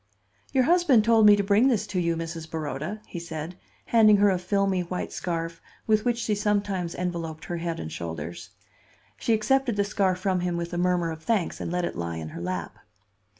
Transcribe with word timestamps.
"Your 0.51 0.63
husband 0.63 1.03
told 1.03 1.27
me 1.27 1.35
to 1.35 1.43
bring 1.43 1.67
this 1.67 1.85
to 1.85 1.99
you, 1.99 2.15
Mrs. 2.15 2.49
Baroda," 2.49 3.01
he 3.05 3.19
said, 3.19 3.55
handing 3.85 4.17
her 4.17 4.31
a 4.31 4.39
filmy, 4.39 4.81
white 4.81 5.13
scarf 5.13 5.61
with 5.85 6.05
which 6.05 6.17
she 6.17 6.33
sometimes 6.33 6.95
enveloped 6.95 7.45
her 7.45 7.57
head 7.57 7.79
and 7.79 7.91
shoulders. 7.91 8.49
She 9.17 9.33
accepted 9.35 9.75
the 9.75 9.83
scarf 9.83 10.17
from 10.17 10.39
him 10.39 10.57
with 10.57 10.73
a 10.73 10.77
murmur 10.79 11.11
of 11.11 11.21
thanks, 11.21 11.61
and 11.61 11.71
let 11.71 11.85
it 11.85 11.95
lie 11.95 12.17
in 12.17 12.29
her 12.29 12.41
lap. 12.41 12.79